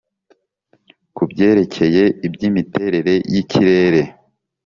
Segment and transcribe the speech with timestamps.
[1.15, 4.01] ku byerekeye iby'imiterere y'ikirere,